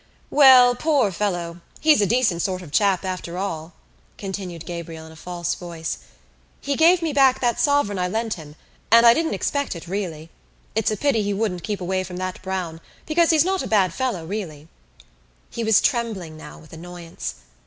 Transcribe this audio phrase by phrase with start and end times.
[0.31, 3.73] "Well, poor fellow, he's a decent sort of chap after all,"
[4.17, 5.99] continued Gabriel in a false voice.
[6.59, 8.55] "He gave me back that sovereign I lent him,
[8.91, 10.31] and I didn't expect it, really.
[10.73, 13.93] It's a pity he wouldn't keep away from that Browne, because he's not a bad
[13.93, 14.67] fellow, really."
[15.51, 17.35] He was trembling now with annoyance.